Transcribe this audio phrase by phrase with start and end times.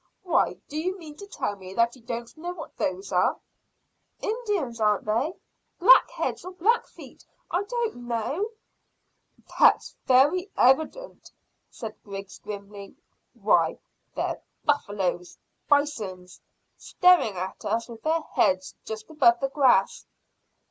[0.23, 3.39] Why, do you mean to tell me that you don't know what those are?"
[4.19, 5.35] "Indians, aren't they?
[5.77, 8.49] Blackheads or blackfeet I don't know."
[9.59, 11.31] "That's very evident,"
[11.69, 12.95] said Griggs grimly.
[13.35, 13.77] "Why,
[14.15, 15.37] they're buffaloes
[15.69, 16.41] bisons,
[16.79, 20.07] staring at us with their heads just above the grass."